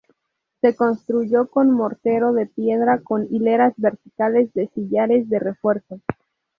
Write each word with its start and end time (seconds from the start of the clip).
Se 0.61 0.75
construyó 0.75 1.45
con 1.47 1.69
mortero 1.69 2.33
de 2.33 2.47
piedra 2.47 3.01
con 3.03 3.27
hileras 3.29 3.75
verticales 3.77 4.51
de 4.53 4.67
sillares 4.69 5.29
de 5.29 5.37
refuerzo. 5.37 6.01